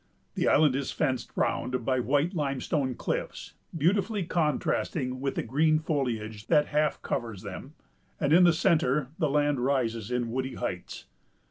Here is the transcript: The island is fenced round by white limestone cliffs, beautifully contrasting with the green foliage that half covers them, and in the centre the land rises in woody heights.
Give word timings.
The 0.33 0.47
island 0.47 0.75
is 0.75 0.91
fenced 0.91 1.31
round 1.35 1.85
by 1.85 1.99
white 1.99 2.33
limestone 2.33 2.95
cliffs, 2.95 3.53
beautifully 3.77 4.23
contrasting 4.25 5.19
with 5.19 5.35
the 5.35 5.43
green 5.43 5.77
foliage 5.77 6.47
that 6.47 6.69
half 6.69 6.99
covers 7.03 7.43
them, 7.43 7.75
and 8.19 8.33
in 8.33 8.43
the 8.43 8.51
centre 8.51 9.09
the 9.19 9.29
land 9.29 9.59
rises 9.59 10.09
in 10.09 10.31
woody 10.31 10.55
heights. 10.55 11.05